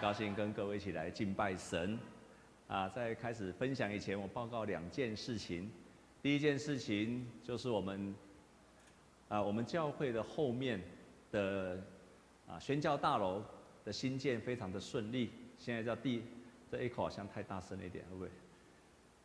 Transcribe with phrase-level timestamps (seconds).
[0.00, 1.98] 高兴跟各位一起来敬拜神。
[2.68, 5.70] 啊，在开始分享以前，我报告两件事情。
[6.22, 8.14] 第一件事情就是我们，
[9.28, 10.80] 啊，我们教会的后面
[11.30, 11.78] 的
[12.48, 13.44] 啊宣教大楼
[13.84, 15.30] 的新建非常的顺利。
[15.58, 16.22] 现在叫地，
[16.70, 18.30] 这 echo 好像太大声了一点，会不会？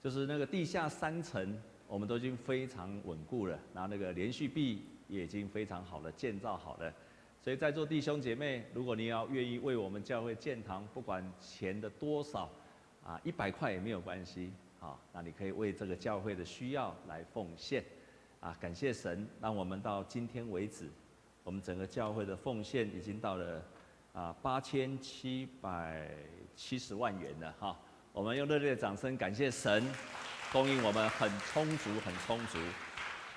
[0.04, 1.57] 就是那个地下三层，
[1.88, 6.94] 我们都已经非常稳固了，然后那个连续壁也已经非常好了，建造好了。
[7.46, 12.50] 所以在座弟兄姐妹，如果你要愿意为我们教会建堂，不管钱的多少，
[13.04, 17.86] 啊，一百块也没有关系，好，那你可以为这个教会的需要来奉献，
[18.39, 20.89] 啊，感谢神，让我们到今天为止，
[21.43, 23.64] 我们整个教会的奉献已经到了
[24.14, 26.10] 啊八千七百
[26.55, 27.80] 七十万元了，哈，
[28.11, 29.88] 我们用热烈的掌声感谢神，
[30.52, 32.58] 供应我们很充足，很充足，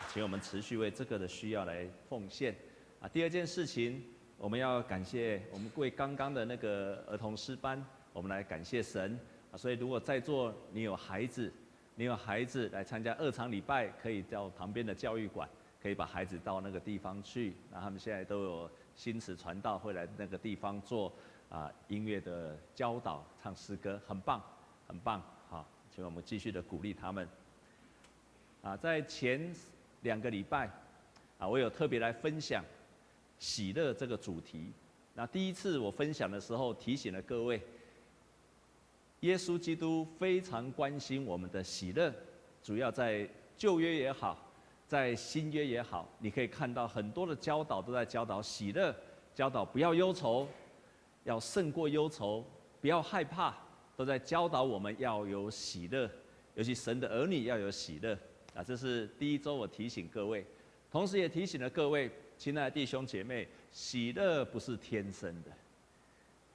[0.09, 2.56] 请我们持续为这个的需要来奉献。
[3.01, 4.02] 啊，第二件事情，
[4.37, 7.80] 我们要感谢我们为刚刚的那个儿童诗班，
[8.12, 9.16] 我们来感谢神
[9.52, 9.55] 啊。
[9.57, 11.52] 所以，如果在座你有孩子，
[11.95, 15.49] 你有孩子来参加二场礼拜，可以到旁边的教育馆，
[15.80, 17.55] 可以把孩子到那个地方去。
[17.71, 21.12] 那他们现在都有新词传道，会来那个地方做
[21.49, 24.43] 啊音乐的教导、唱诗歌，很棒，
[24.88, 25.23] 很棒。
[25.49, 27.29] 好，请我们继续的鼓励他们。
[28.60, 29.55] 啊，在前
[30.01, 30.68] 两个礼拜，
[31.38, 32.65] 啊，我有特别来分享。
[33.38, 34.72] 喜乐这个主题，
[35.14, 37.62] 那第一次我分享的时候提醒了各位，
[39.20, 42.12] 耶稣基督非常关心我们的喜乐，
[42.62, 44.50] 主要在旧约也好，
[44.88, 48.94] 在新约也好，你可以看到很多的教导都在教导喜乐，
[49.34, 50.48] 教导不要忧愁，
[51.22, 52.44] 要胜过忧愁，
[52.80, 53.56] 不要害怕，
[53.96, 56.10] 都在教导我们要有喜乐，
[56.54, 58.18] 尤其神的儿女要有喜乐
[58.54, 60.44] 啊，这是第一周我提醒各位，
[60.90, 62.10] 同时也提醒了各位。
[62.38, 65.50] 亲爱的弟兄姐妹，喜乐不是天生的，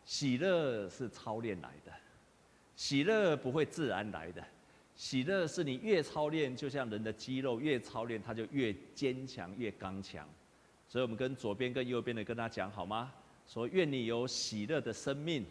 [0.06, 1.92] 喜乐是操练来的，
[2.78, 4.42] 喜乐不会自然来的，
[4.96, 10.26] 喜乐是你越操练，就像人的肌肉越操练，它就越坚强越刚强。
[10.88, 13.12] 所以我们跟左边跟右边的跟他讲好吗？
[13.46, 15.46] 说愿你有喜乐的生命，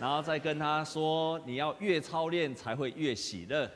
[0.00, 3.70] 然后再跟他说，你要越操练才会越喜乐。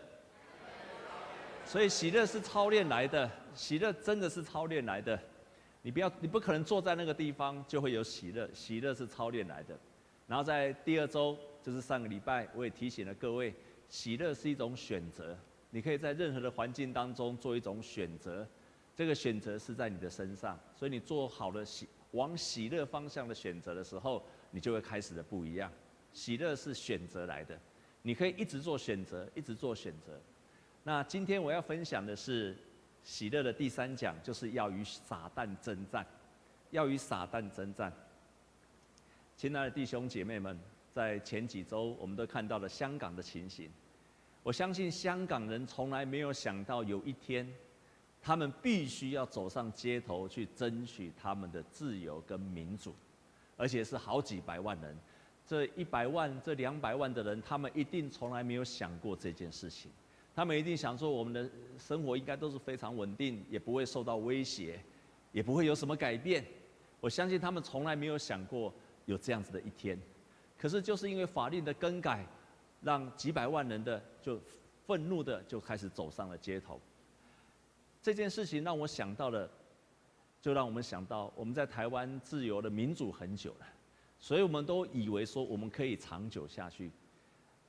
[1.66, 3.30] 所以喜乐是操练来的。
[3.54, 5.18] 喜乐真的是操练来的，
[5.82, 8.48] 你不要，你不可能坐在那个地方就会有喜乐。
[8.52, 9.78] 喜乐是操练来的。
[10.26, 13.54] 然后在第二周，就是上个礼拜，我也提醒了各位，
[13.88, 15.36] 喜乐是一种选择，
[15.70, 18.46] 你可以在任何的环境当中做一种选择。
[18.96, 25.70] 这个选择是在你的身上，所以你做好了喜往喜乐方向的选择的时候，你就会开始的不一样。
[26.12, 27.58] 喜乐是选择来的，
[28.02, 30.18] 你可以一直做选择，一直做选择。
[30.82, 32.56] 那今天我要分享的是。
[33.04, 36.04] 喜乐的第三讲就是要与撒旦争战，
[36.70, 37.92] 要与撒旦争战。
[39.36, 40.58] 亲爱的弟兄姐妹们，
[40.90, 43.70] 在前几周我们都看到了香港的情形。
[44.42, 47.46] 我相信香港人从来没有想到有一天，
[48.22, 52.94] 他们必须要走上街头去争取他们的自由跟民主，
[53.56, 54.96] 而且是好几百万人。
[55.46, 59.90] 这一百万、这两百万的人，他们一定从来没有想过这件事情。
[60.34, 64.80] 他们一定想说，我们的生活应该都是非常稳定，也不会受到威胁，
[65.30, 66.44] 也不会有什么改变。
[67.00, 68.74] 我相信他们从来没有想过
[69.06, 69.96] 有这样子的一天。
[70.58, 72.26] 可是就是因为法令的更改，
[72.82, 74.40] 让几百万人的就
[74.86, 76.80] 愤怒的就开始走上了街头。
[78.02, 79.48] 这件事情让我想到了，
[80.40, 83.66] 就让我们想到我们在台湾自由的民主很久了，
[84.18, 86.90] 所以我们都以为说我们可以长久下去。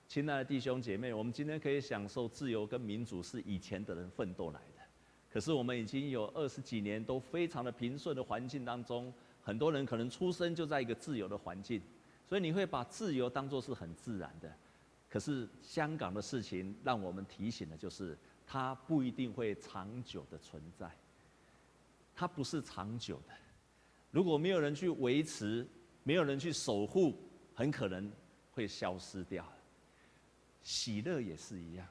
[0.08, 4.82] 亲爱的弟兄姐妹，我们今天可以享受自由跟民主，是以前的人奋斗来的。
[5.30, 9.12] 可是我们已经有二十几年都非常的平顺的环境当中，
[9.44, 11.82] 很多人可能出生就在一个自由的环境，
[12.30, 14.50] 所以你会把自由当作是很自然的。
[15.10, 20.90] 可是香港的事情让我们提醒的就是，它不一定会长久的存在，
[22.16, 23.34] 它不是长久的。
[24.12, 25.68] 如果没有人去维持，
[26.04, 27.18] 没有人去守护，
[27.54, 28.10] 很可能
[28.52, 29.46] 会消失掉。
[30.66, 31.88] 喜乐也是一样，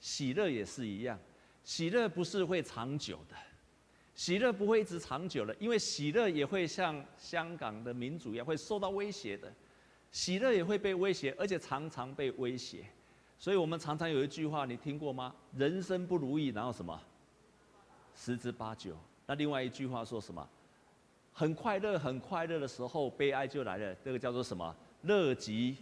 [0.00, 1.16] 喜乐也是一样，
[1.62, 3.36] 喜乐不是会长久的，
[4.16, 9.50] 喜乐不会一直长久的，因为喜乐也会像香港的民主一样会受到威胁的，
[10.10, 12.84] 喜乐也会被威胁，而且常常被威胁，
[13.38, 15.32] 所以我们常常有一句话，你听过吗？
[15.56, 17.00] 人生不如意，然后什么？
[18.16, 18.96] 十之八九。
[19.24, 20.46] 那另外一句话说什么？
[21.32, 23.94] 很快乐，很快乐的时候，悲哀就来了。
[24.04, 24.74] 这个叫做什么？
[25.02, 25.76] 乐极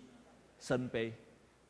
[0.60, 1.10] 生悲。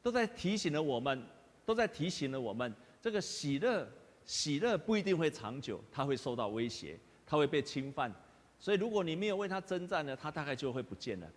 [0.09, 1.23] 都在提醒了我们，
[1.67, 3.87] 都在提醒了我们，这个喜乐，
[4.25, 8.11] 喜乐不一定会长久，它会受到威胁，它会被侵犯。
[8.59, 11.31] 所以，如果你没有为它征战呢，它大概就会不见了。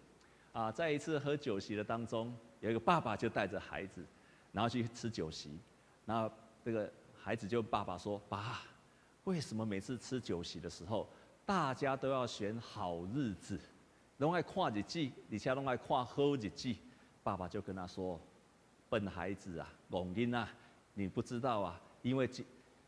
[0.53, 4.05] 啊，在一次喝酒席的当中，有一个爸爸就带着孩子，
[4.53, 5.59] 然后去吃酒席，
[6.05, 6.33] 然后
[6.63, 6.89] 这个
[7.21, 8.61] 孩子就爸爸说：“爸，
[9.25, 11.09] 为什么每次吃酒席的时候，
[11.45, 13.59] 大家都要选好日子，
[14.19, 16.73] 拢爱看日子，而且拢爱看好日子？”
[17.21, 18.17] 爸爸就跟他说
[18.91, 20.49] ：“笨孩子啊，戆囡啊，
[20.95, 22.43] 你不知道啊，因为结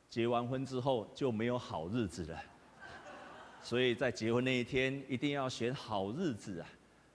[0.10, 2.44] 结完婚之后就没有好日子了。
[3.64, 6.68] ”所以在结婚那一天一定要选好日子啊！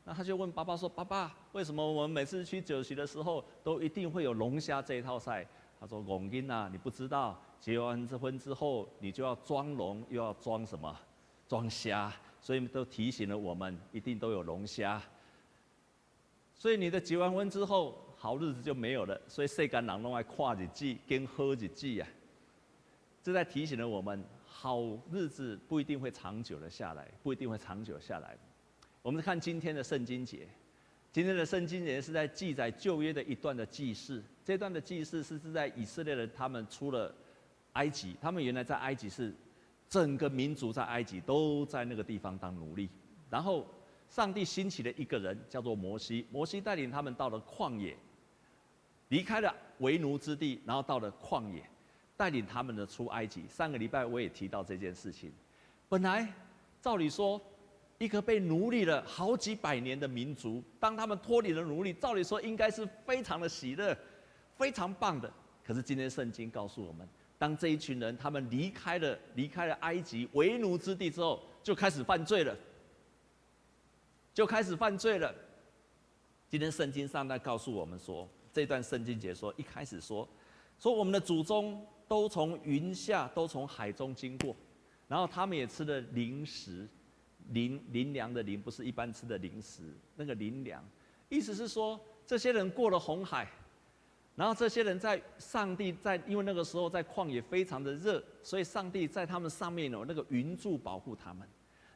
[0.07, 5.47] 那他就问爸爸说：“爸爸，为什么我们每次去酒席的时候都一定会有龙虾这一套菜？”
[5.79, 10.99] 他说：“戆囡啊，你不知道，结完这婚之后你就要装龙，又要装什么？
[11.47, 15.03] 装虾，所以都提醒了我们，一定都有龙虾。
[16.55, 19.19] 所以你的结完婚之后，好日子就没有了。
[19.27, 22.07] 所以世间人都爱看日子，跟好日子呀。
[23.23, 24.83] 这在提醒了我们。”好
[25.13, 28.37] 日子不一定会长久的下来，不一定会长久下来。
[29.03, 30.49] 我们看今天的圣经节，
[31.13, 34.21] 今天的圣经节是在记载旧约的一段的记事。
[34.45, 37.15] 这段的记事是是在以色列人他们出了
[37.75, 39.33] 埃及，他们原来在埃及是
[39.89, 42.89] 整个民族在埃及都在那个地方当奴隶。
[43.31, 43.65] 然后
[44.09, 47.97] 上帝兴起了一个人叫做摩西，摩西带领他们到了旷野，
[49.09, 51.63] 离开了为奴之地，然后到了旷野。
[52.19, 53.45] 带领他们的出埃及。
[53.49, 55.33] 上个礼拜我也提到这件事情。
[55.89, 56.27] 本来
[56.83, 57.41] 照理说，
[57.97, 63.97] 一个被奴隶了好几百年的民族，当他们脱离了奴隶，照理说应该是非常的喜乐，
[64.57, 65.33] 非常棒的。
[65.65, 67.09] 可是今天圣经告诉我们，
[67.39, 72.57] 当这一群人他们离开了离开了埃及为奴之地之后，就开始犯罪了，
[74.35, 75.33] 就开始犯罪了。
[76.49, 78.29] 今天圣经上在告诉我们说，
[78.59, 80.29] 这段圣经解说一开始说，
[80.81, 81.87] 说我们的祖宗。
[82.09, 84.57] 都从云下，都从海中经过，
[85.09, 86.89] 然后他们也吃了灵食，
[87.51, 89.83] 灵灵粮的灵不是一般吃的零食，
[90.17, 90.83] 那个灵粮，
[91.29, 93.47] 意思是说这些人过了红海，
[94.35, 101.47] 然后这些人在上帝在，因为那个时候在旷野非常的热，所以上帝在他们上面有那个云柱保护他们，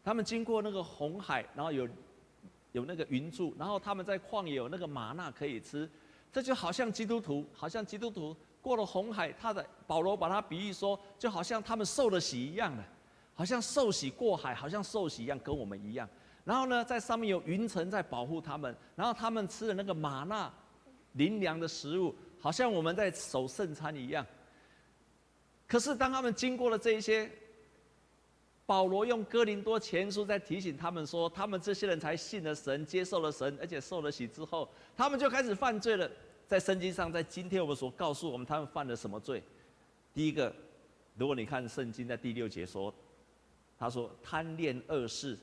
[0.04, 1.88] 他们经过那个红海，然后有
[2.72, 5.88] 有那个云柱，然后他们在旷野有那个玛纳可以吃，
[6.32, 8.34] 这就好像基督徒，好像基督徒。
[8.62, 12.82] 过了红海，他的保罗把他比喻说，就好像他们受了洗一样的，
[13.34, 16.08] 好像受洗过海，好像受洗一样，跟我们一样。
[16.44, 20.52] 然后呢，在上面有云层在保护他们，然后他们吃的那个玛纳
[21.14, 24.24] 灵粮的食物，好像我们在守圣餐一样。
[25.66, 27.28] 可是当他们经过了这一些，
[28.72, 34.66] 保罗用哥林多前书在提醒他们说，他们这些人才信了神，接受了神，而且受了洗之后，
[34.96, 36.10] 他们就开始犯罪了。
[36.48, 39.42] 在圣经上，在今天我们所告诉我们他们犯了什么罪？
[40.14, 40.50] 第一个，
[41.18, 42.94] 如果你看圣经在第六节说，
[43.78, 45.36] 他说贪恋恶事，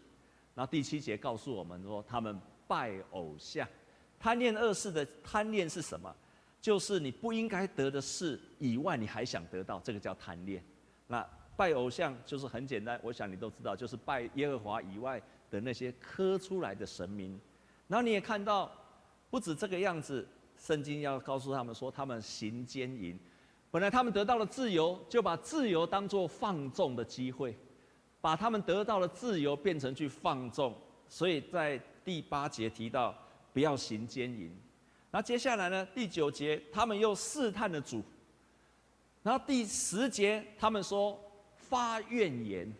[0.55, 2.35] 然后第七节告诉我们说他们
[2.67, 3.67] 拜偶像。
[4.19, 6.11] 贪恋恶事的贪恋是什么？
[6.59, 10.63] 就是你不应该得的事以外，你还想得到，这个叫贪恋。
[11.05, 11.23] 那
[11.59, 15.21] 拜偶像就是很简单，我想你都知道，就是拜耶和华以外
[15.51, 17.37] 的那些刻出来的神明。
[17.89, 18.71] 然后你也看到，
[19.29, 20.25] 不止这个样子。
[20.57, 23.17] 圣经要告诉他们说，他们行奸淫，
[23.71, 27.57] 本来他们得到了自由，就把自由当作放纵的机会，
[28.21, 30.75] 把他们得到了自由变成去放纵，
[31.07, 33.15] 所以在第八节提到
[33.53, 34.51] 不要行奸淫。
[35.11, 35.85] 那接下来呢？
[35.95, 38.03] 第九节他们又试探了主，
[39.23, 41.17] 然后第十节他们说
[41.69, 42.71] 发怨言。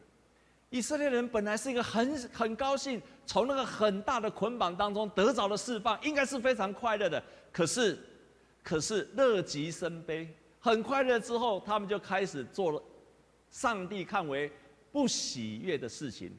[0.70, 7.24] 以色列人本来是一个很很高兴，从那个很大的捆绑当中得着了释放，应该是非常快乐的。
[7.52, 7.98] 可是，
[8.62, 10.28] 可是乐极生悲，
[10.60, 12.82] 很快乐之后，他们就开始做了
[13.50, 14.52] 上帝看为
[14.92, 16.32] 不喜悦的事情，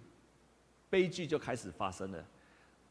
[0.89, 2.25] 悲剧就开始发生了。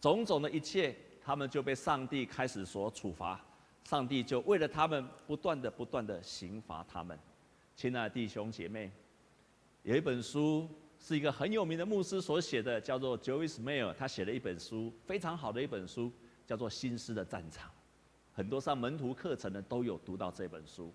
[0.01, 3.39] 种种的一切，他们就被上帝开始所处罚，
[3.85, 7.17] 上帝就为了他们不断的、不断的刑罚他们。
[7.77, 8.91] 亲爱的弟兄姐妹，
[9.89, 10.69] 有一本书。
[11.01, 16.11] 是一个很有名的牧师所写的，叫做 Joyce Meyer，他写了一本书，非常好的一本书，
[16.45, 17.69] 叫做《心思的战场》。
[18.33, 20.93] 很多上门徒课程的都有读到这本书。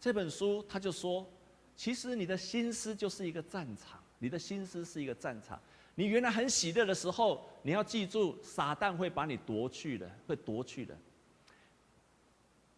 [0.00, 1.28] 这本书他就说，
[1.74, 5.60] 其实你的心思就是一个战场，你的心思是一个战场。
[5.96, 10.96] 你原来很喜乐的时候，你要记住，撒旦会把你夺去的，会夺去的。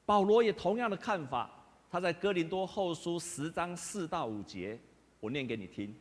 [0.06, 1.50] 保罗也同样的看法，
[1.90, 4.80] 他在哥林多后书十章四到五节，
[5.26, 5.92] 我念给你听。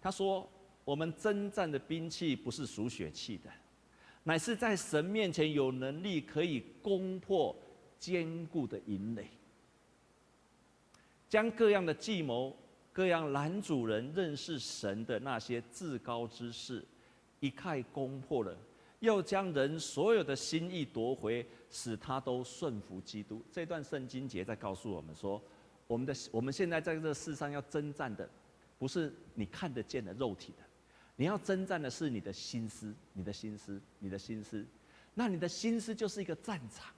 [0.00, 0.48] 他说
[0.84, 3.50] ：“我们征战的兵器不是属血气的，
[4.22, 7.56] 乃是在神面前有能力可以攻破
[7.98, 9.26] 坚固的营垒，
[11.28, 12.56] 将各样的计谋、
[12.92, 16.84] 各样拦阻人认识神的那些至高之事，
[17.40, 18.56] 一概攻破了，
[19.00, 23.42] 又将人所有的心意夺回，使他都顺服基督。
[23.50, 25.42] 这段圣经节在告诉我们说，
[25.88, 28.28] 我们的我们现在在这世上要征战的，
[28.82, 30.64] 不是你看得见的肉体的，
[31.14, 34.66] 你要征战的是你的心思，你的心思，你的心思。
[35.14, 36.92] 那你的心思就是一个战场，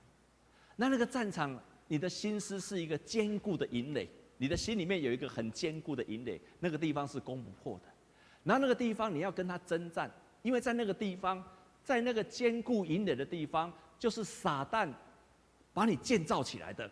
[0.76, 7.92] 那那个战场，你的心思是一个坚固的营垒，你的心里面有一个很坚固的营垒，那个地方是攻不破的。
[8.44, 10.10] 然后那个地方你要跟他征战，
[10.40, 11.44] 因为在那个地方，
[11.82, 14.90] 在那个坚固营垒的地方，就是撒旦
[15.74, 16.90] 把你建造起来的。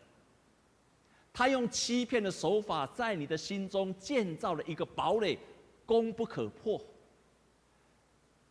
[1.33, 5.39] 他用欺骗的手法在你的心中建造了一个堡垒，
[5.87, 6.81] 攻不可破。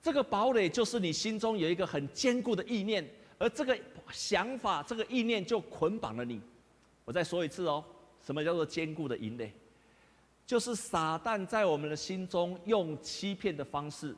[0.02, 3.08] 这个堡垒就是你心中有一个很坚固的意念，
[3.38, 3.78] 而这个
[4.12, 6.42] 想法、这个意念就捆绑了你。
[7.06, 7.84] 我再说一次哦，
[8.26, 9.54] 什么叫做坚固的营垒？
[10.48, 14.16] 就是撒旦在我们的心中用欺骗的方式。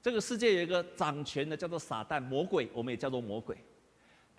[0.00, 3.56] 这个世界有一个掌权的叫做撒旦魔鬼，我们也叫做魔鬼。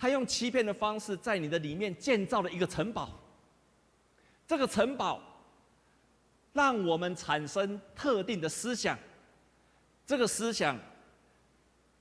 [0.03, 3.09] 他用欺骗的方式在你的里面建造了一个城堡。
[4.45, 5.21] 这个城堡
[6.51, 8.99] 让我们产生特定的思想。
[10.05, 10.77] 这个思想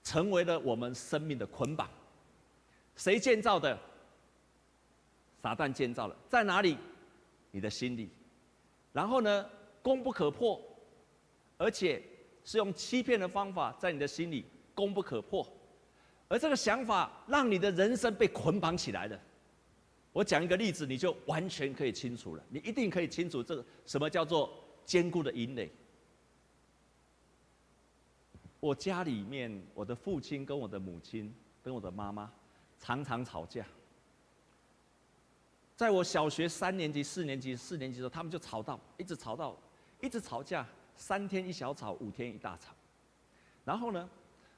[0.03, 1.89] 成为了我们生命的捆绑。
[2.97, 3.79] 谁建造的？
[5.41, 6.77] 撒旦建造了，在哪里？
[7.53, 8.11] 你的心里。
[8.93, 9.49] 然后呢，
[9.81, 10.61] 攻不可破，
[11.57, 12.03] 而且
[12.43, 14.45] 是用欺骗的方法在你的心里
[14.75, 15.49] 攻不可破。
[16.33, 19.21] 而这个想法让你的人生被捆绑起来了。
[20.15, 22.43] 我讲一个例子，你就完全可以清楚了。
[22.49, 24.51] 你一定可以清楚这个什么叫做
[24.87, 25.71] 坚固的营垒。
[28.61, 32.33] 我家里面，我的父亲跟我的母亲跟我的妈妈
[32.81, 33.67] 常常吵架。
[35.77, 39.55] 在我小学三年级、四年级、四年级的时候，他们就吵到，一直吵到，
[40.01, 42.73] 一直吵架，三天一小吵，五天一大吵。
[43.67, 44.09] 然后呢，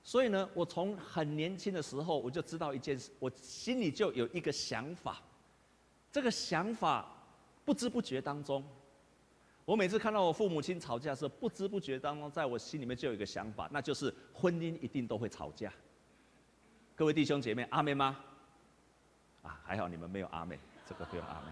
[0.06, 5.20] 所以呢，我从很年轻的时候我就知道一件事，我心里就有一个想法，
[6.12, 7.10] 这个想法
[7.64, 8.62] 不知不觉当中。
[9.64, 15.72] 我每次看到我父母亲吵架的时候，不知不觉当中，在我心里面就有一个想法，那就是婚姻一定都会吵架。
[16.94, 18.22] 各位弟兄姐妹，阿妹吗？
[19.42, 21.50] 啊，还好你们没有阿妹，这个不用阿妹。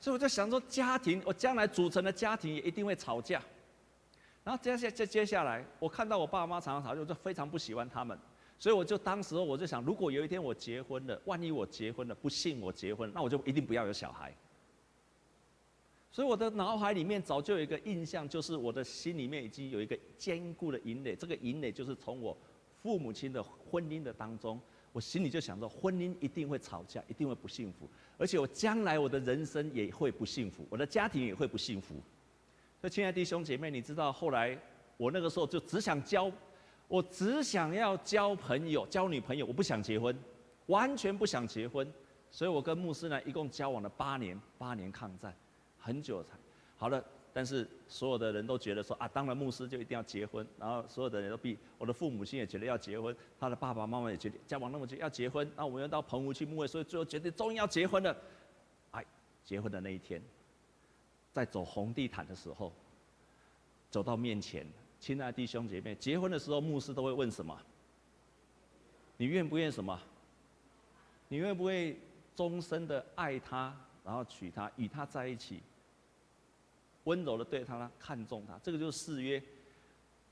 [0.00, 3.42] 所以我就想说，家庭，我将来组成的家庭也一定会吵架。
[4.50, 8.18] 然后接下接接下来，我看到我爸妈常常吵架，我就非常不喜欢他们。
[8.58, 14.34] 所以我就当时我就想，如果有一天我结婚了，万一我结婚了，不幸我结婚，那我就一定不要有小孩。
[16.10, 21.14] 所以我的脑海里面早就有一个印象，就是我的心里面已经有一个坚固的营垒。
[21.14, 22.36] 这个营垒就是从我
[22.82, 27.88] 父母亲的婚姻的当中，我心里就想着婚姻一定会吵架，一定会不幸福，
[28.18, 31.94] 而且我将来我的人生也会不幸福，我的家庭也会不幸福。
[32.80, 34.58] 所以，亲爱的弟兄姐妹，你知道后来
[34.96, 36.30] 我那个时候就只想交，
[36.88, 40.16] 我只想要交朋友、交女朋友，我不想结婚，
[40.66, 41.86] 完全不想结婚。
[42.30, 45.34] 所以我跟牧师呢一共交往了八年，八年抗战。
[45.76, 46.36] 很久才
[46.76, 58.16] 好了，但是所有的人都觉得说啊，当了牧师就一定要结婚，然后所有的人都逼我的父母亲也觉得要结婚，他的爸爸妈妈也觉得交往那么久要结婚，那我们要到澎湖去牧会，所以最后决定终于要结婚了。
[58.92, 59.04] 哎，
[59.42, 60.22] 结婚的那一天，
[61.32, 62.72] 在走红地毯的时候，
[63.90, 64.66] 走到面前，
[64.98, 67.56] 亲爱的弟兄姐妹，结婚的时候牧师都会问什么？
[69.16, 70.00] 你愿不愿什么？
[71.28, 71.96] 你愿不愿
[72.34, 75.60] 终身的爱他，然后娶她，与他在一起？
[77.04, 79.42] 温柔的对他呢，看重他，这个就是誓约。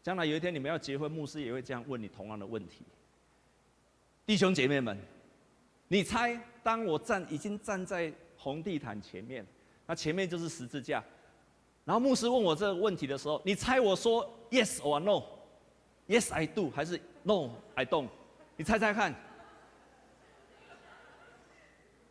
[0.03, 2.83] 将来有一天你们要结婚，牧师也会这样问你同样的问题。
[4.27, 4.97] 弟兄姐妹们，
[5.89, 9.47] 你猜，当我站已经站在红地毯前面，
[9.89, 11.03] 那前面就是十字架，
[11.83, 18.09] 然后牧师问我这个问题的时候，你猜我说 yes or no？Yes I do 还是 No I don't？
[18.55, 19.15] 你猜猜看，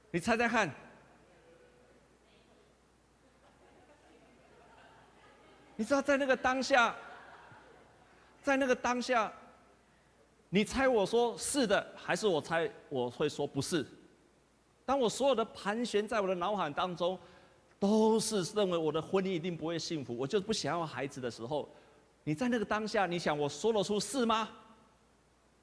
[0.09, 0.73] 你猜猜看。
[5.75, 6.95] 你知道在那个当下，
[8.41, 9.31] 在那个当下，
[10.49, 13.85] 你猜我说是的，还是我猜我会说不是？
[14.83, 17.19] 当我所有的盘旋在我的脑海当中，
[17.79, 21.69] 都是认为我的婚姻一定不会幸福，我就不想要孩子的时候，
[22.23, 24.49] 你在那个当下，你想我说得出是吗？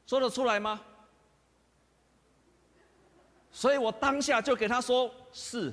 [0.06, 0.80] 说得出来吗？
[3.50, 5.72] 所以我当下就给他说是。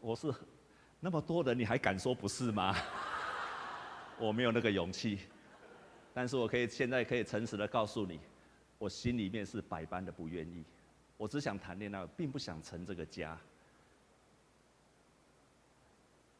[0.00, 0.32] 我是
[0.98, 2.74] 那么多人，你还敢说不是吗？
[4.18, 5.20] 我没有那个勇气，
[6.12, 8.18] 但是我可以现在可以诚实的告诉你，
[8.78, 10.64] 我心里面是百般的不愿意。
[11.16, 13.38] 我只想谈恋爱，并不想成这个家。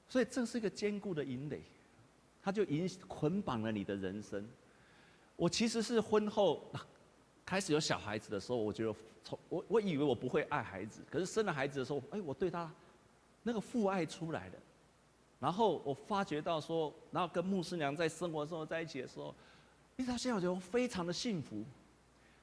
[0.08, 1.62] 所以这是一个坚固的营垒，
[2.42, 4.44] 它就影捆绑了你的人生。
[5.36, 6.68] 我其实是婚后
[7.46, 12.70] 开始有小孩子的时候，我觉得从我我以为我不会爱孩子，可是生了孩子的时候，哎，我对他
[13.42, 14.54] 那个父爱出来了。
[15.38, 19.34] 然后我发觉到说，然后跟牧师娘在生活生活在一起的时候，
[19.96, 21.64] 一到现在我非常的幸福。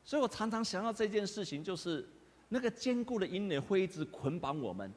[0.03, 2.07] 所以我常常想到这件事情，就是
[2.49, 4.91] 那个坚固的营垒会一直捆绑我们。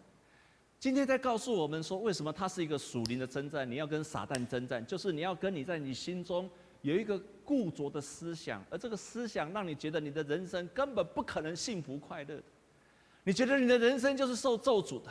[0.78, 3.70] 今天在告诉我们说，为什么它是一个属灵的征战？
[3.70, 6.48] 你要跟撒旦征战，就是你要跟你在你心中
[6.82, 12.42] 有一个固着的思想，而这个思想让你觉得你的人生根本不可能幸福快乐的。
[13.24, 15.10] 你觉得你的人生就是受咒诅的。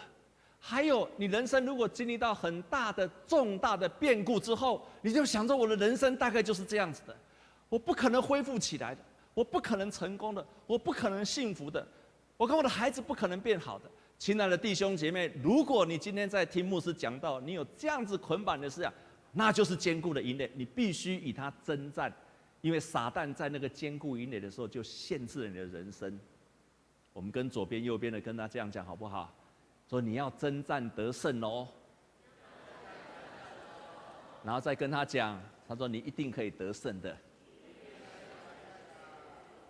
[0.60, 7.15] 还有，你人生如果经历到很大的重大的变故之后，你就想着我的人生大概就是这样子的，
[7.69, 9.01] 我不可能恢复起来的，
[9.33, 11.88] 我不可能成功的，我不可能幸福的，
[12.35, 13.89] 我跟我的孩子不可能变好的。
[14.17, 18.91] 亲爱的弟兄姐妹，如果你今天在听牧师讲到，你有这样子捆绑的思想，
[19.31, 22.11] 那就是坚固的营垒，你必须与他征战，
[22.59, 26.19] 因为撒旦在那个坚固营垒的时候就限制了你的人生。
[27.13, 29.33] 我们跟左边右边的跟他这样讲好不好？
[29.89, 31.67] 说你要征战得胜哦，
[34.43, 37.17] 然后再跟他讲，他说你一定可以得胜的。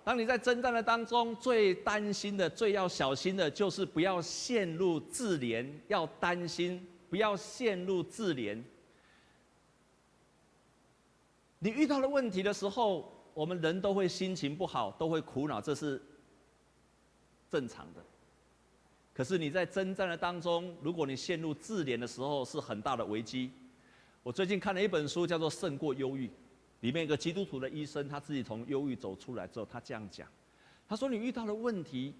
[0.09, 8.59] 当你在征战的当中，最担心的、最要小心的，就是不要陷入自怜，要担心不要陷入自怜。
[11.59, 16.01] 你遇到了问题的时候，我们人都会心情不好，都会苦恼，这是
[17.47, 18.03] 正常的。
[19.13, 23.51] 可是你在征战的当中，如果你陷入自怜的时候，是很大的危机。
[24.23, 26.25] 我最近看了一本书，叫做《胜过忧郁》，
[26.81, 30.27] 里面一个基督徒的医生，他自己从忧郁走出来之后，他这样讲：
[30.87, 32.13] 他说，你遇到了问题，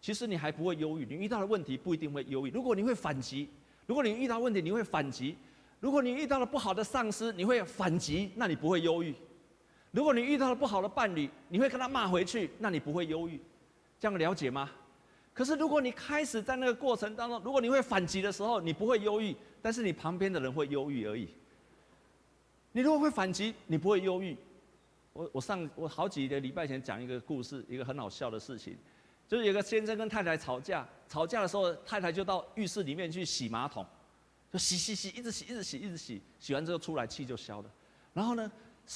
[0.00, 2.50] 其实你还不会忧郁，你遇到了问题不一定会忧郁。
[2.50, 3.48] 如果你会反击，
[3.86, 5.36] 如果你遇到问题你会反击，
[5.80, 9.14] 如果你遇到了不好的上司，你会反击，那你不会忧郁。
[9.90, 13.40] 如果你遇到了不好的伴侣，你会跟他骂回去，那你不会忧郁。
[13.98, 14.70] 这样了解吗？
[15.32, 21.28] 可是，如果你开始在那个过程当中，如果你会反击的时候，你不会忧郁，但是你旁边的人会忧郁而已。
[22.72, 24.36] 你如果会反击，你不会忧郁。
[25.12, 28.76] 我我上我好几个礼拜前讲一个故事，一个很好笑的事情，
[29.26, 33.84] 就是有个先生跟太太吵架，吵架的时候，太太就到浴室里面去洗马桶，
[34.52, 37.70] 就洗洗洗，一直洗一直洗一直洗，洗完之后出来气就消了。
[38.12, 38.50] 然后呢，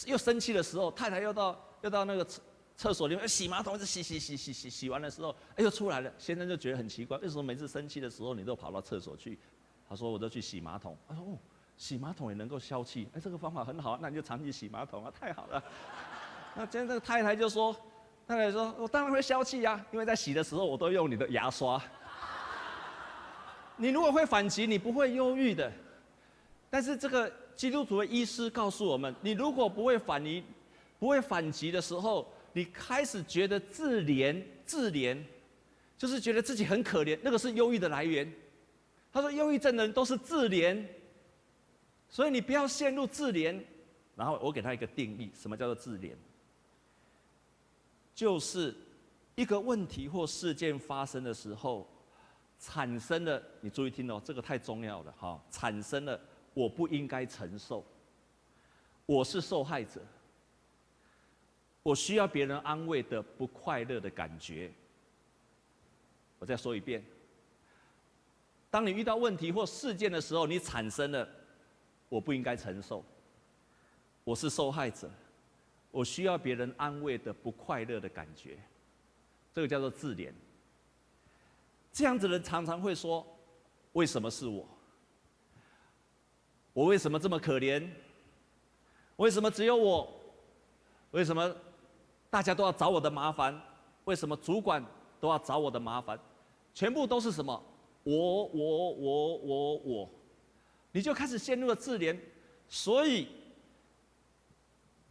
[0.06, 2.24] 又生气的时候，太太又到又到那个。
[2.24, 2.40] 厕
[2.74, 6.12] 厕所里面洗马桶，一直洗洗洗洗洗洗完的时候，哎，又出来了。
[6.18, 9.38] 先生就觉得很奇怪，为什么每次生气的时候你都跑到厕所去？
[9.88, 11.38] 他说：“我都去洗马桶。”他说：“哦，
[11.76, 15.62] 洗马桶也能够消气，哎，这个方法很好，那你就长期洗马桶啊，太好了。
[16.54, 17.74] ”那今天这个太太就说
[18.28, 21.82] ：“太太说，我当然会消气呀，因为在洗的时候我都用你的牙刷。
[23.76, 25.72] 你如果会反击，你不会忧郁的。
[26.68, 30.44] 但是这个基督徒的医师告诉我们，你如果不会反击，
[30.98, 35.18] 不会反击的时候，你开始觉得自怜，自怜，
[35.98, 38.30] 就是觉得自己很可怜，那个是忧郁的来源。
[39.12, 40.82] 他说，忧郁症的人都是自怜，
[42.12, 43.60] 所以你不要陷入自怜。
[44.14, 46.14] 然后我给他一个定义，什么叫做自怜？
[48.14, 48.76] 就是
[49.34, 51.88] 一个问题或事件发生的时候，
[52.58, 56.20] 产生了，你注意听哦，这个太重要了哈，产生了
[56.52, 57.82] 我不应该承受，
[59.06, 60.02] 我是受害者。
[61.82, 64.70] 我需要别人安慰的不快乐的感觉。
[66.38, 67.02] 我再说一遍：
[68.70, 71.26] 当你遇到问题或事件的时候，你产生了
[72.12, 73.02] 我不应该承受，
[74.22, 75.10] 我是受害者，
[75.90, 78.58] 我需要别人安慰的不快乐的感觉，
[79.50, 80.30] 这个叫做自怜。
[81.90, 83.26] 这样子的人常常会说：
[83.94, 84.68] 为什么是我？
[86.74, 87.88] 我为什么这么可怜？
[89.16, 90.12] 为什么只有我？
[91.12, 91.56] 为什么？
[92.28, 93.58] 大家都要找我的麻烦，
[94.04, 94.84] 为什么主管
[95.18, 96.20] 都要找我的麻烦？
[96.74, 97.62] 全部都是什么？
[98.04, 100.10] 我我我我我，
[100.92, 102.16] 你就开始陷入了自怜，
[102.68, 103.26] 所以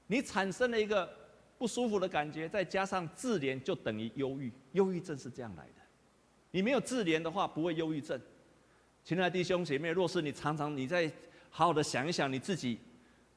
[0.08, 1.12] 你产生了一个
[1.58, 4.52] 不舒服的感觉，再加上自怜，就等于忧郁。
[4.74, 5.74] 忧郁症是这样来的。
[6.52, 8.20] 你没有自怜的话，不会忧郁症。
[9.04, 11.12] 亲爱的弟兄姐妹，若是你常常你再
[11.50, 12.78] 好好的想一想你自己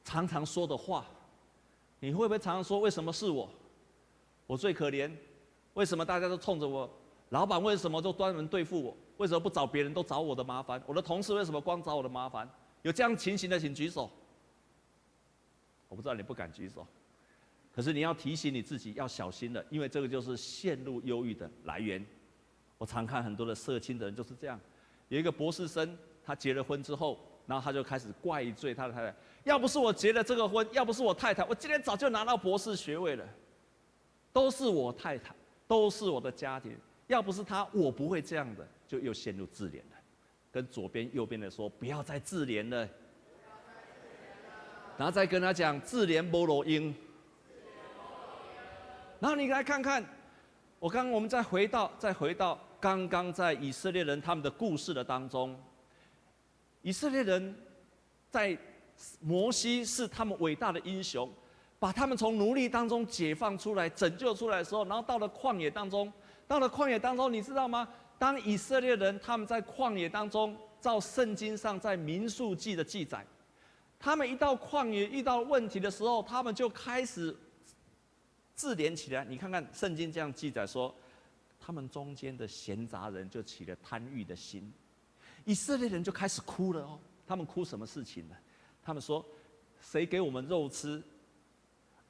[0.03, 1.05] 常常说的话，
[1.99, 3.49] 你会不会常常说为什么是我？
[4.45, 5.11] 我最可怜，
[5.73, 6.87] 为什么大家都冲着我？
[7.29, 8.97] 老板为什么都专门对付我？
[9.17, 10.81] 为什么不找别人，都找我的麻烦？
[10.85, 12.49] 我的同事为什么光找我的麻烦？
[12.81, 14.09] 有这样情形的，请举手。
[15.87, 16.85] 我不知道你不敢举手，
[17.73, 22.05] 可是你要提醒你自己要小心了，因为这个就是陷入忧郁的来源。
[22.77, 24.59] 我常看很多的社青的人就是这样。
[25.07, 33.25] 有一个博士生，他结了婚之后，然后他就开始怪罪他的太太，要不是我结了这个婚，要不是我太太，我今天早就拿到博士学位了。
[34.33, 35.33] 都是我太太，
[35.65, 36.75] 都是我的家庭，
[37.07, 38.67] 要不是他，我不会这样的。
[38.87, 39.97] 就又陷入自怜了，
[40.51, 42.87] 跟左边、右边的说，不要再自怜了。
[44.97, 46.93] 然后再跟他讲自怜没路用。
[49.19, 50.03] 然后你来看看，
[50.79, 55.57] 我刚刚我们再回到，再回到刚刚在以色列人他们的故事的当中，
[56.81, 57.55] 以色列人
[58.29, 58.57] 在
[59.19, 61.29] 摩西是他们伟大的英雄，
[61.79, 66.11] 把他们从奴隶当中解放出来、拯救出来的时候，然后到了旷野当中，
[66.47, 67.87] 到了旷野当中，你知道吗？
[68.17, 73.25] 当以色列人他们在旷野当中，照圣经上在民数记的记载，
[73.99, 77.35] 他们一到旷野遇到问题的时候，他们就开始
[78.55, 79.25] 自怜起来。
[79.25, 80.93] 你看看圣经这样记载说，
[81.59, 84.71] 他们中间的闲杂人就起了贪欲的心，
[85.43, 86.99] 以色列人就开始哭了哦。
[87.27, 88.35] 他们哭什么事情呢？
[88.83, 89.25] 他们说
[89.81, 91.01] ：“谁给我们肉吃？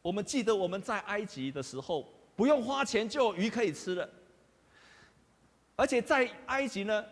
[0.02, 4.08] 我们记得我们在埃及的时候，不用花钱就有鱼可以吃了。”
[5.76, 7.06] 而且在埃及呢，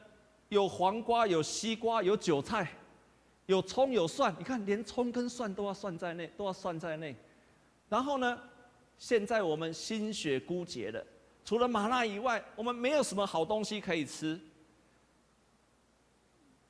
[0.49, 2.67] 有黄瓜、有西瓜、有韭菜、
[3.45, 4.33] 有葱、有蒜。
[4.37, 7.15] 你看，连葱跟蒜都要算在内，都要算在内。
[7.89, 8.39] 然后呢，
[8.97, 11.05] 现在我们心血枯竭了，
[11.43, 14.39] 除了麻辣以外，我们没有什么好东西可以吃。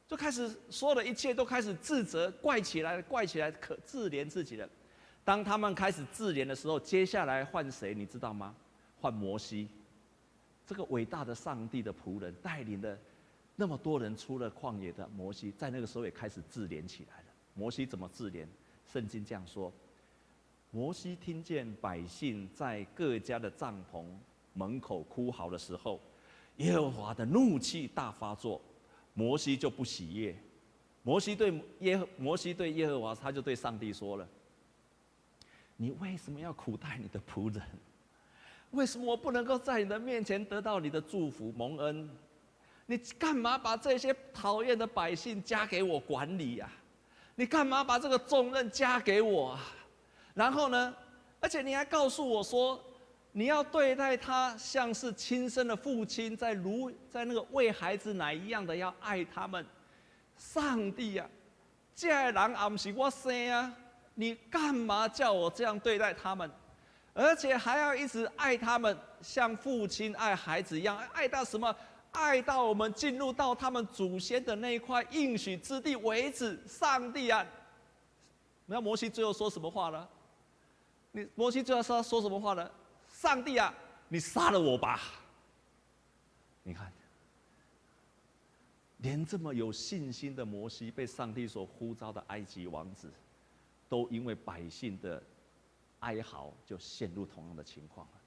[0.08, 4.68] 就开始所有的一切都开始自责、怪起来、怪起来，可自怜自己了。
[5.24, 7.94] 当他们开始自怜的时候，接下来换谁？
[7.94, 8.54] 你知道吗？
[9.00, 9.68] 换摩西。
[10.65, 12.97] 这个伟大的上帝的仆人带领了
[13.56, 17.26] 那么多人出了旷野的摩西，在那个时候也开始自怜起来了。
[17.54, 18.47] 摩西怎么自怜？
[18.91, 19.71] 圣经这样说：
[20.71, 24.06] 摩西听见百姓在各家的帐篷
[24.54, 25.99] 门口哭嚎的时候，
[26.58, 28.62] 耶和华的怒气大发作，
[29.13, 30.36] 摩西就不喜悦。
[31.04, 34.28] 摩西对耶和摩西对耶和华，他就对上帝说了：
[35.76, 37.62] 你为什么要苦待你的仆人？
[38.74, 42.10] 为什么我不能够在你的面前得到你的祝福蒙恩？
[42.88, 46.70] 你干嘛把这些讨厌的百姓加给我管理呀？
[47.36, 49.60] 你干嘛把这个重任加给我啊？
[50.34, 50.94] 然后呢？
[51.40, 52.82] 而且你还告诉我说，
[53.32, 59.66] 你要对待他像是亲生的父亲，在如在那个喂孩子奶一样的要爱他们。
[60.36, 61.30] 上帝呀，
[61.94, 63.72] 这人啊不是我生啊，
[64.16, 66.50] 你干嘛叫我这样对待他们？
[67.13, 71.76] 而且还要一直爱他们，像父亲爱孩子一样，爱到什么？
[72.12, 76.60] 爱到我们进入到他们祖先的那一块应许之地为止。
[76.67, 77.45] 上帝啊，
[78.65, 80.08] 那摩西最后说什么话呢？
[81.12, 82.71] 你摩西最后说说什么话呢？
[83.12, 83.73] 上帝啊，
[84.10, 84.99] 你杀了我吧！
[86.63, 86.91] 你看，
[88.97, 93.12] 连这么有信心的摩西，被上帝所呼召的埃及王子，
[93.89, 95.21] 都因为百姓的。
[96.04, 98.22] 哀嚎就陷入同样的情况了，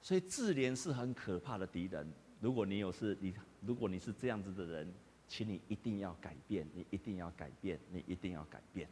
[0.00, 2.12] 所以自怜是很可怕的敌人。
[2.40, 4.92] 如果你有是你，如果你是这样子的人，
[5.28, 8.88] 请你一定要改变，你一定要改变，你一定要改变。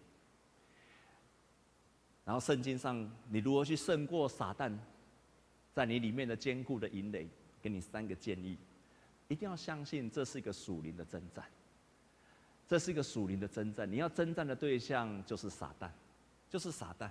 [2.25, 4.73] 然后圣经上，你如何去胜过撒旦
[5.73, 7.29] 在你里面的坚固的营垒？
[7.61, 8.57] 给你三个建议：
[9.27, 11.45] 一定要相信这是一个属灵的征战，
[12.69, 13.91] 这是一个属灵的征战。
[13.91, 15.91] 你要征战的对象就是撒旦，
[16.49, 17.11] 就是撒旦。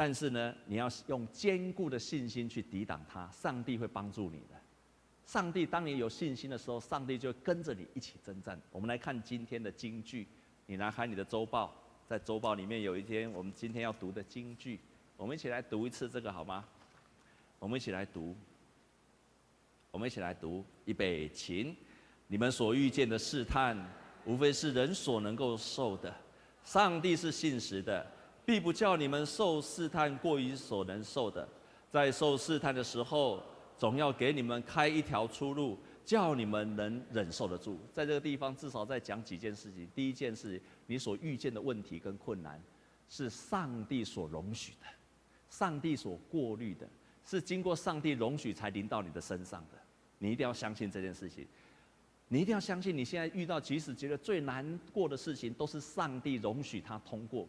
[0.00, 4.58] 但是呢，你要用坚固的信心去抵挡它，上帝会帮助你的。
[5.26, 8.58] 上帝，当你有信心的时候，上帝就跟着你一起征战。
[8.72, 10.26] 我们来看今天的金句，
[10.64, 14.80] 你拿开你的周报，在周报里面有一天我们今天要读的金句，
[15.18, 16.64] 我们一起来读一次这个好吗？
[17.58, 18.34] 我们一起来读，
[19.90, 21.76] 我们一起来读，预备起。
[22.26, 23.76] 你们所遇见的试探，
[24.24, 26.10] 无非是人所能够受的，
[26.64, 28.10] 上帝是信实的。
[28.50, 31.48] 必不叫你们受试探过于所能受的，
[31.88, 33.40] 在受试探的时候，
[33.78, 37.78] 总要给你们开一条出路，叫你们能忍受得住。
[37.92, 39.88] 在这个地方，至少在讲几件事情。
[39.94, 42.60] 第一件事，你所遇见的问题跟困难，
[43.08, 44.86] 是上帝所容许的，
[45.48, 46.88] 上帝所过滤的，
[47.24, 49.78] 是经过上帝容许才临到你的身上的。
[50.18, 51.46] 你一定要相信这件事情，
[52.26, 57.46] 你一定要相信，你现在遇到即使觉得最难过的事情，都是上帝容许他通过。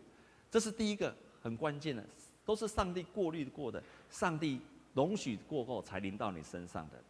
[0.51, 2.05] 这是第一个很关键的，
[2.45, 4.59] 都是上帝过滤过的，上帝
[4.93, 7.01] 容许过后才临到你身上的。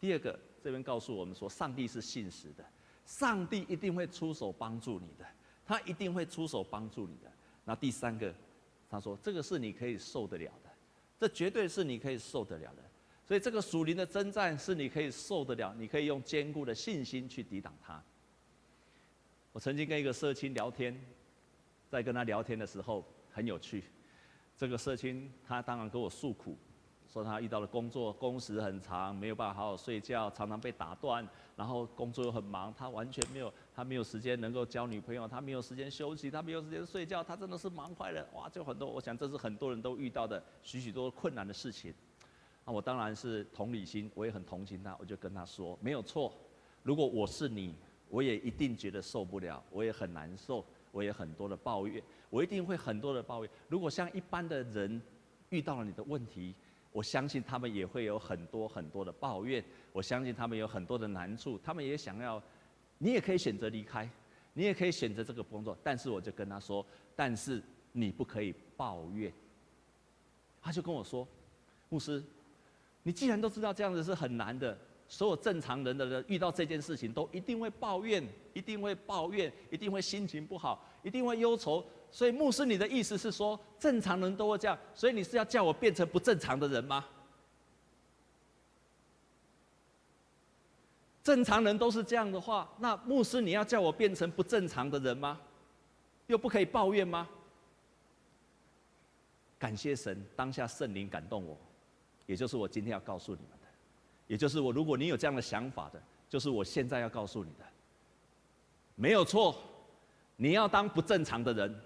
[0.00, 2.64] 第二个，这边告诉我们说，上帝是信实的，
[3.04, 5.26] 上帝一定会出手帮助你的，
[5.66, 7.30] 他一定会出手帮助你的。
[7.64, 8.32] 那第三个，
[8.88, 10.70] 他说这个是你可以受得了的，
[11.18, 12.82] 这绝对是你可以受得了的。
[13.26, 18.00] 所以这个属灵的征战是你可以受得了，你可以用坚固的信心去抵挡它。
[19.50, 20.94] 我曾经跟一个社青聊天，
[21.94, 23.84] 在跟他聊天的时候很有趣。
[24.56, 26.58] 这个社青他当然跟我诉苦，
[27.06, 38.26] 说他遇到了工作工时很长，没有办法好好睡觉，常常被打断，然后工作又很忙，他完全没有他没有时间能够交女朋友，他没有时间休息，他没有时间睡觉，他真的是忙坏了。
[38.34, 41.94] 哇，就很多，我想这是很多人都遇到的许许多多困难的事情。
[42.64, 46.34] 那我当然是同理心，我也很同情他，我就跟他说没有错，
[46.82, 47.72] 如果我是你。
[48.10, 53.50] 我也一定觉得受不了，我也很难受，我也很多的抱怨，我一定会很多的抱怨。
[53.68, 55.02] 如果像一般的人
[55.48, 56.54] 遇到了你的问题，
[56.92, 62.40] 我相信他们也会有很多很多的抱怨，我相信他们有很多的难处，他们也想要，
[62.98, 64.08] 你也可以选择离开，
[64.52, 69.32] 你也可以选择这个工作，但是我就跟他说，但是你不可以抱怨。
[70.62, 71.26] 他就跟我说，
[71.88, 72.22] 牧师，
[73.02, 74.78] 你既然都知道这样子是很难的。
[75.06, 81.84] 所有正常人的人遇到这件事情，都一定会抱怨，一定会抱怨，一定会心情不好，一定会忧愁。
[82.10, 87.04] 所以牧师，你的意思是说，正常人都会这样，所以你是要叫我变成不正常的人吗？
[91.22, 95.40] 正常人都是这样的话，那牧师你要叫我变成不正常的人吗？
[96.26, 97.28] 又不可以抱怨吗？
[99.58, 101.56] 感谢神，当下圣灵感动我，
[102.26, 103.63] 也就是我今天要告诉你们。
[104.26, 107.64] 也就是我，如果你有这样的想法的，就是我现在要告诉你的，
[108.94, 109.56] 没有错，
[110.36, 111.80] 你要当不正常的人，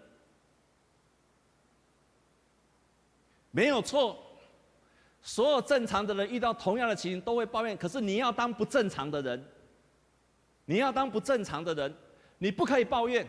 [3.51, 4.17] 没有错，
[5.21, 9.45] 所有正常的人遇到同样的情形都会抱怨，可是你要当不正常的人，
[10.65, 11.93] 你要当不正常的人，
[12.39, 13.27] 你不可以抱怨，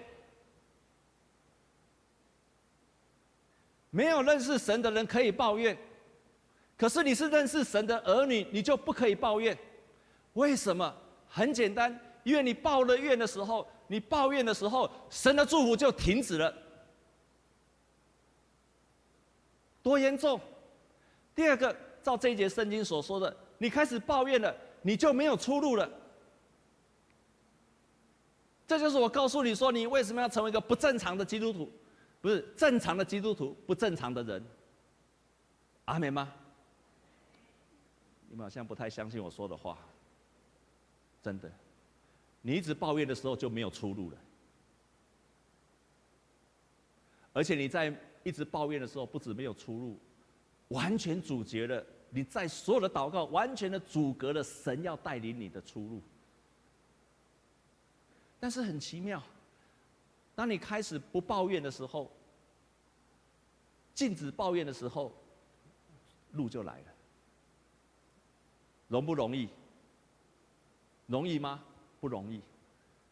[3.89, 5.76] 没有认识神的人可以抱怨。
[6.80, 9.56] 可是你是认识神的儿女，你就不可以抱怨。
[10.34, 10.96] 为什么？
[11.28, 16.54] 很简单，因为你抱了怨的时候，你抱怨的时候，神的祝福就停止了。
[19.84, 20.39] 多严重！
[21.36, 25.89] 第二个，照这一节圣经所说的，你开始抱怨了，你就没有出路了。
[28.65, 31.70] 这就是我告诉你说，你为什么要成为一个不正常的基督徒？
[32.22, 34.42] 不是正常的基督徒，不正常的人。
[35.84, 36.34] 阿门吗？
[38.30, 39.80] 你们好像不太相信我说的话，
[41.22, 41.52] 真的，
[42.44, 44.18] 你一直抱怨的时候就没有出路了，
[47.34, 47.92] 而且你在
[48.24, 50.00] 一直抱怨的时候，不止没有出路，
[50.68, 56.00] 完全阻绝了你在所有的祷告，完全的阻隔了神要带领你的出路。
[58.39, 59.22] 但是很奇妙，
[60.36, 62.12] 当你开始不抱怨的时候，
[63.96, 65.12] 禁止抱怨的时候，
[66.34, 66.86] 路就来了。
[68.89, 69.47] 容不容易？
[71.08, 71.63] 容易吗？
[72.02, 72.41] 不容易。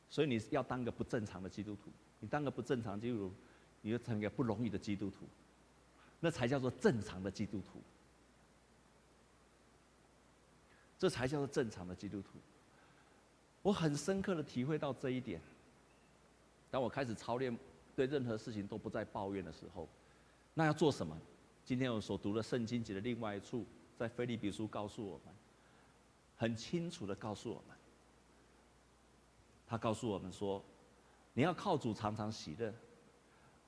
[0.09, 3.33] 所以你要当个不正常的基督徒，你当个不正常基督徒，
[3.81, 5.25] 你就成个不容易的基督徒，
[6.19, 7.81] 那才叫做正常的基督徒。
[10.99, 12.39] 这才叫做正常的基督徒。
[13.61, 15.39] 我很深刻的体会到这一点。
[16.71, 17.55] 当我开始操练，
[17.95, 19.87] 对任何事情都不再抱怨的时候，
[20.53, 21.15] 那要做什么？
[21.65, 23.65] 今天我所读的圣经节的另外一处，
[23.97, 25.35] 在腓利比书告诉我们。
[26.37, 27.75] 很清楚的告诉我们，
[29.67, 30.63] 他告诉我们说，
[31.33, 32.73] 你要靠主常常喜乐，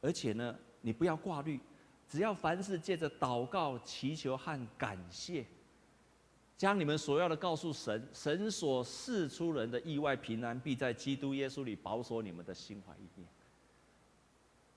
[0.01, 1.59] 而且呢，你不要挂虑，
[2.07, 5.45] 只要凡事借着祷告、祈求和感谢，
[6.57, 13.27] 将你们所要的告诉神，神所赐出人的意外平安，必在基督耶稣里保守你们的心怀意念。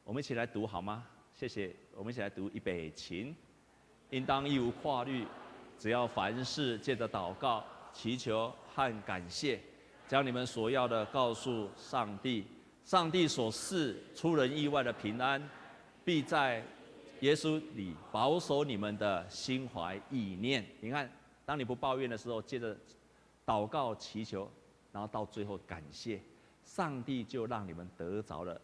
[0.02, 1.06] 我们一起来读好吗？
[1.34, 1.74] 谢谢。
[1.94, 3.34] 我们一起来读预备起，
[4.10, 5.26] 应当一无挂虑，
[5.78, 7.64] 只要凡事借着祷告。
[7.92, 9.60] 祈求和感谢，
[10.08, 12.44] 将你们所要的告诉上帝。
[12.84, 15.40] 上帝所赐出人意外的平安，
[16.04, 16.64] 必在
[17.20, 20.66] 耶稣里保守你们的心怀意念。
[20.80, 21.08] 你看，
[21.46, 22.76] 当你不抱怨的时候，接着
[23.46, 24.50] 祷告祈求，
[24.90, 26.20] 然后到最后感谢，
[26.64, 28.60] 上帝就让你们得着了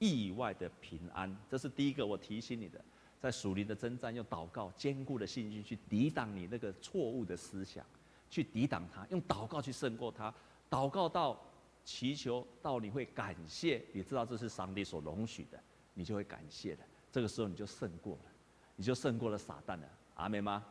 [0.00, 1.34] 意外的平安。
[1.48, 2.84] 这是第一个我提醒你的，
[3.20, 7.86] 在属灵的征战，用祷告坚固的信心去抵挡你那个错误的思想。
[8.34, 10.34] 去抵挡它，用祷告去胜过它。
[10.68, 11.40] 祷告到
[11.84, 16.82] 祈求到你会感谢，你知道这是上帝所容许的，你就会感谢的。
[17.12, 18.32] 这个时候你就胜过了，
[18.74, 19.88] 你就胜过了撒旦了。
[20.14, 20.64] 阿门吗？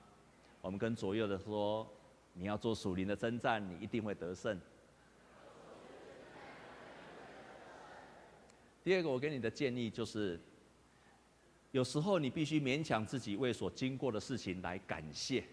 [0.60, 1.90] 我们跟左右的说，
[2.34, 4.60] 你要做属灵的征战，你一定会得胜。
[8.84, 10.38] 第二个，我给你的建议就是，
[11.72, 15.46] 有时候你必须勉强自己为所经过的事情来感谢。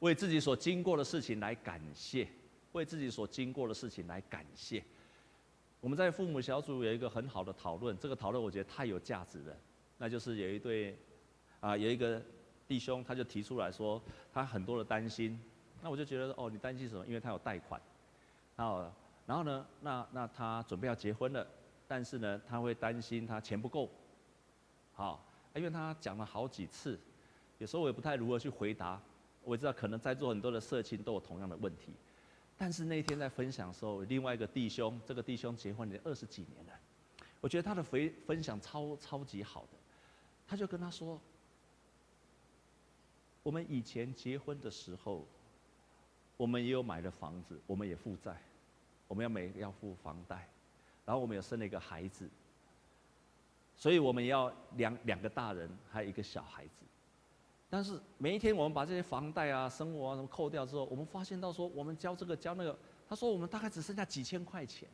[0.00, 2.28] 为自己所经过的事情来感谢，
[2.72, 4.82] 为自己所经过的事情来感谢。
[5.80, 9.56] 我们在父母小组有一个很好的讨论，这个讨论我觉得太有价值了。
[9.96, 10.96] 那就是有一对，
[11.60, 12.22] 啊，有一个
[12.66, 14.00] 弟兄，他就提出来说，
[14.32, 15.40] 他很多的担心。
[15.80, 17.06] 那我就觉得，哦，你担心什么？
[17.06, 17.80] 因为他有贷款，
[18.56, 18.92] 然后，
[19.26, 21.46] 然后呢，那那他准备要结婚了，
[21.86, 23.88] 但是呢，他会担心他钱不够。
[24.92, 26.98] 好，因为他讲了好几次，
[27.58, 29.00] 有时候我也不太如何去回答。
[29.44, 31.92] 我知道可能在座很多的社青都有同样的问题。
[32.56, 36.72] 但是那天在分享的时候，另外一个弟兄，这个弟兄结婚已经二十几年了，
[37.40, 39.78] 我觉得他的分分享超超级好的，
[40.46, 41.20] 他就跟他说，
[43.44, 45.24] 我们以前结婚的时候，
[46.36, 48.36] 我们也有买了房子，我们也负债，
[49.06, 50.48] 我们要每要付房贷，
[51.06, 52.28] 然后我们也生了一个孩子，
[53.76, 56.84] 所以我们要两两个大人，还有一个小孩子。
[57.70, 62.76] 但是每一天我们把这些房贷啊、生活啊什么扣掉之后，我们发现到说，我们交这个交那个，
[63.06, 64.88] 他说我们大概只剩下几千块钱，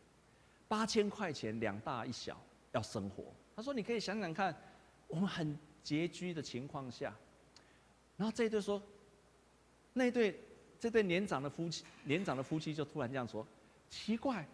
[0.66, 2.36] 八千块钱两大一小
[2.72, 3.26] 要生活。
[3.54, 4.52] 他说你可以想想看，
[5.06, 7.14] 我们很拮据的情况下，
[8.16, 8.82] 然后这一对说，
[9.92, 10.40] 那一对
[10.80, 13.46] 这对年长的夫妻年长的夫妻就突然这样说，
[13.88, 14.44] 奇怪，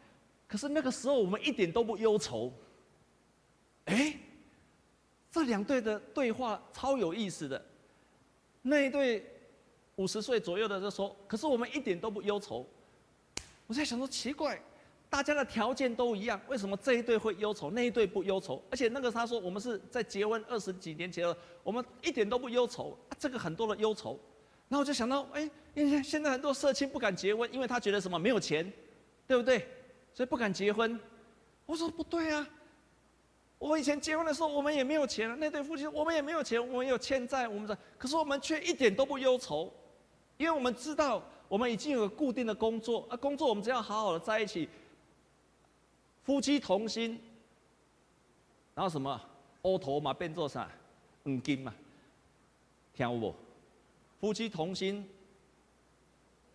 [0.47, 2.53] 可是那个时候我们一点都不忧愁。
[3.87, 4.15] 哎，
[5.31, 7.70] 这两对的对话超有意思的。
[8.63, 9.25] 那一对
[9.97, 12.67] 五十岁左右的就说：“可是我们一点都不忧愁。”
[13.67, 14.61] 我在想说，奇怪，
[15.09, 18.63] 大家的条件都一样，为什么这一对会忧愁，那一对不忧愁？
[18.71, 24.19] 而且那个他说，我们是在结婚二十几年前了，我们一点都不忧愁，啊，这个很多的忧愁。
[24.69, 28.71] 然后我就想到，哎，因为现在很多社青不敢结婚，因为他觉得什么没有钱，
[29.27, 29.67] 对不对？
[30.13, 30.99] 所以不敢结婚。
[31.67, 32.47] 我说不对啊。
[33.61, 39.71] 我以前结婚的时候，我们也没有钱，那对夫妻我们也没有钱，我们有欠债，我们的，可是我们却一点都不忧愁，
[40.39, 44.67] 因为我们知道我们已经有个固定的工作，啊，工作我们只要好好的在一起，
[46.25, 47.21] 夫妻同心，
[48.75, 49.21] 然后什么，
[49.63, 50.67] 乌头嘛变做啥，
[51.23, 51.75] 黄金嘛，
[52.95, 53.35] 听有无？
[54.23, 55.07] 夫妻同心，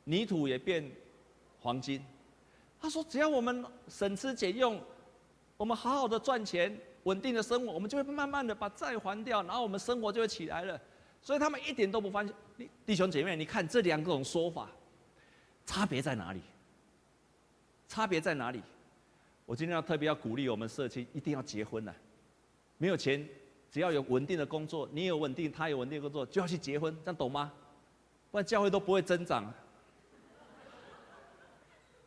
[0.05, 0.91] 泥土也变
[1.61, 2.03] 黄金。
[2.81, 4.81] 他说，只要我们省吃俭用，
[5.55, 6.75] 我们好好的赚钱。
[7.05, 10.79] 稳定的生活，我们就会慢慢的把债还掉，然后我们生活就会起来了。
[11.21, 12.69] 所以他们一点都不放心。
[12.83, 14.69] 弟兄姐妹，你看这两种说法，
[15.65, 16.41] 差别在哪里？
[17.87, 18.61] 差别在哪里？
[19.45, 21.95] 我今天要特别要鼓励我们社区，一定要结婚了。
[22.79, 23.23] 没有钱，
[23.69, 27.53] 只要有稳定的工作，你有稳定，他有稳定工作，就要去结婚，这样懂吗？
[28.31, 29.53] 不然教会都不会增长。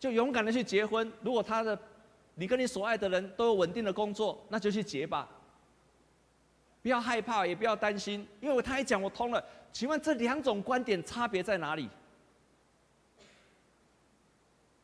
[0.00, 1.78] 就勇敢的去结婚，如果他的。
[2.38, 5.28] 你跟你所爱的人都有稳定的工作，那就去结吧。
[6.80, 9.44] 不要害怕，也不要担心，因为我他一讲我通了。
[9.72, 11.90] 请问这两种观点差别在哪里？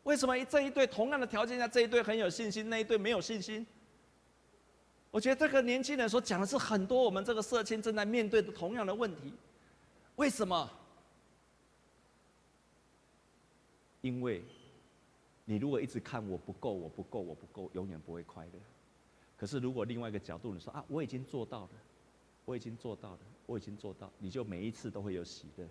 [0.03, 3.65] 为什么一这一对同样的条件下，这一对很有信心，那一对没有信心？
[5.13, 9.33] 我觉得这个年轻人所讲的是很多我们这个社青正在面对的同样的问题。
[10.17, 10.69] 为什么？
[14.01, 14.45] 因为。
[15.45, 18.53] 你如果一直看我不够，我不够，我不够，永远不会快乐。
[19.37, 21.71] 可是如果另外一个角度，你说啊，我已经做到了，
[22.45, 25.69] 我已经做到了，我已经做到，你就每一次都会有喜乐。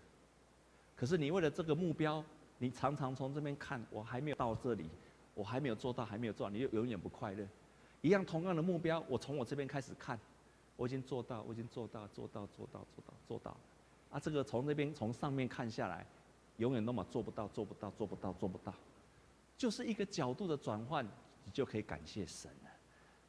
[0.95, 2.23] 可是你为了这个目标，
[2.59, 4.87] 你常常从这边看，我还没有到这里，
[5.33, 7.47] 我还没有做到，还没有做到，你就永远不快乐。
[8.01, 10.19] 一样同样的目标，我从我这边开始看，
[10.75, 13.57] 我已经做到，我已经做到，做到，做到，做到，做到。
[14.11, 16.05] 啊，这个从这边从上面看下来，
[16.57, 18.73] 永远那么做不到，做不到，做不到，做不到。
[19.57, 21.05] 就是一个角度的转换，
[21.45, 22.69] 你就可以感谢神了。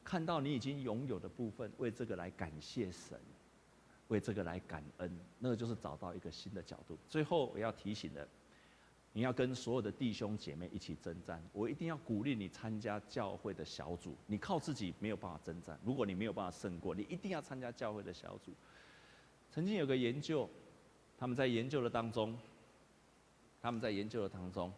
[0.03, 3.19] 看到你已经拥有的部分，为这个来感谢神，
[4.09, 6.97] 为这个来感恩，那个就是找到一个新的角度。
[7.09, 8.27] 最后我要提醒的，
[9.13, 11.43] 你要跟所有的弟兄姐妹一起征战。
[11.53, 14.15] 我一定要鼓励你参加教会的小组。
[14.27, 18.53] 你靠自己没有办法征战，如果你没有办法胜过，你一定要参加教会的小组。
[19.49, 20.47] 曾经有个研究，
[21.17, 22.37] 他们在研究的当中，
[23.61, 24.71] 他们在研究的当中。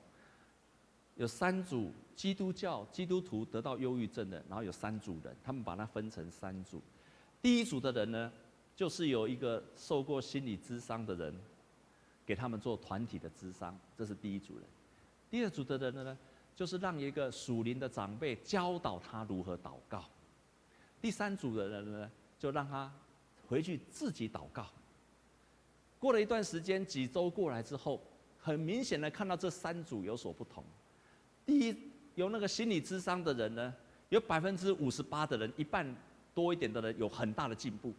[1.17, 6.81] 有三组基督教基督徒得到忧郁症的，然后有三组人，他们把它分成三组。
[7.41, 8.31] 第一组的人呢，
[8.75, 11.33] 就是有一个受过心理咨商的人，
[12.25, 14.63] 给他们做团体的咨商，这是第一组人。
[15.29, 16.17] 第二组的人呢，
[16.55, 20.05] 就是让一个属灵的长辈教导他如何祷告。
[21.01, 22.91] 第三组的人呢，就让他
[23.47, 24.67] 回去自己祷告。
[25.99, 28.01] 过了一段时间，几周过来之后，
[28.39, 30.63] 很明显的看到这三组有所不同。
[31.47, 31.75] 第一，
[32.13, 33.73] 有那个心理智商的人呢，
[34.09, 35.83] 有百分之五十八的人，一半
[36.35, 37.91] 多一点的人有很大的进步。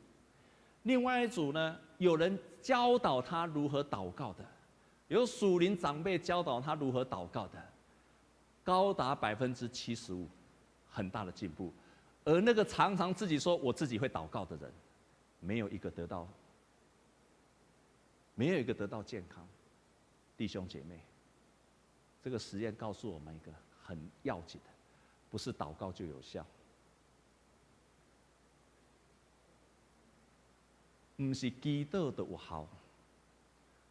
[0.85, 4.45] 另外一组呢，有人教导他如何祷告的，
[5.09, 7.61] 有属灵长辈教导他如何祷告的，
[8.63, 10.29] 高达百分之七十五。
[10.91, 11.73] 很大的进步，
[12.25, 14.73] 而那个常常自己说我自己会祷告的人，
[15.39, 16.27] 没有一个得到，
[18.35, 19.47] 没有一个得到健康。
[20.35, 20.99] 弟兄姐妹，
[22.23, 23.53] 这个实验告诉我们一个
[23.83, 24.71] 很要紧的，
[25.31, 26.45] 不是祷告就有效，
[31.17, 32.69] 不是祈祷的有效。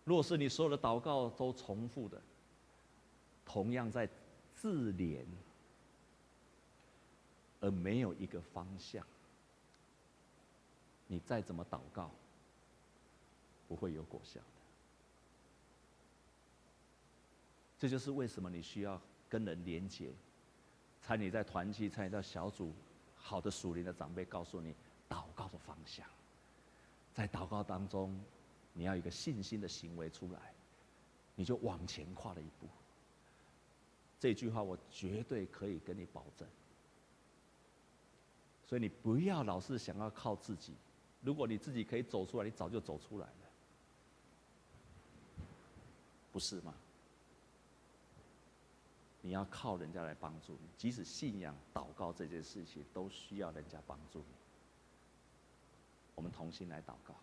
[0.03, 2.21] 若是你所有的祷告都重复的，
[3.45, 4.07] 同样在
[4.55, 5.25] 自怜，
[7.59, 9.05] 而没有一个方向，
[11.07, 12.09] 你再怎么祷告，
[13.67, 14.45] 不会有果效的。
[17.79, 18.99] 这就是为什么你需要
[19.29, 20.11] 跟人连结，
[21.01, 22.73] 参与在团契，参与在小组，
[23.15, 24.75] 好的属灵的长辈告诉你
[25.09, 26.05] 祷告的方向，
[27.13, 28.19] 在祷告当中。
[28.79, 30.53] 你要一个信心的行为出来，
[31.33, 32.67] 你就往前跨了一步。
[34.19, 36.47] 这句话我绝对可以跟你保证。
[38.67, 40.75] 所以你不要老是想要靠自己，
[41.21, 43.49] 如果你自己可以走出来，你早就走出来了，
[46.31, 46.71] 不是吗？
[49.27, 54.35] 你要靠人家来帮助你，即使信仰、祷告这件事情都需要人家帮助你。
[56.15, 57.13] 我们同心来祷告。